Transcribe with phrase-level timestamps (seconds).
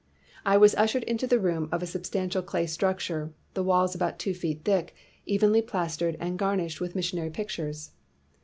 [0.47, 4.17] '"I was ushered into the room of a sub stantial clay structure, the walls about
[4.17, 4.95] two feet thick,
[5.27, 7.91] evenly plastered, and garnished with missionary pictures.